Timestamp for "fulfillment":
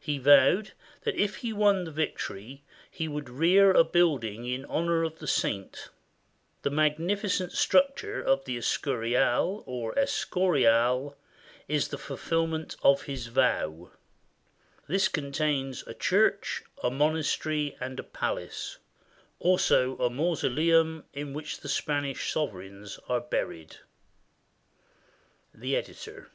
11.98-12.74